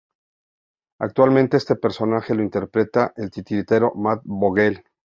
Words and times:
Actualmente 0.99 1.57
este 1.57 1.75
personaje 1.75 2.33
lo 2.33 2.41
interpreta 2.41 3.13
el 3.17 3.29
titiritero 3.29 3.93
Matt 3.93 4.23
Vogel. 4.25 4.83